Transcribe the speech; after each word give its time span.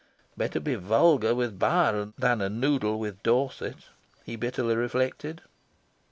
Better 0.35 0.59
be 0.59 0.73
vulgar 0.73 1.35
with 1.35 1.59
Byron 1.59 2.15
than 2.17 2.41
a 2.41 2.49
noodle 2.49 2.97
with 2.99 3.21
Dorset! 3.21 3.85
he 4.25 4.35
bitterly 4.35 4.75
reflected... 4.75 5.43